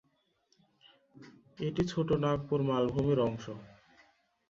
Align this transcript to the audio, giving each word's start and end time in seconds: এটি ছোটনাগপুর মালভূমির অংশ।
এটি 1.59 1.81
ছোটনাগপুর 1.91 2.59
মালভূমির 2.69 3.19
অংশ। 3.27 3.45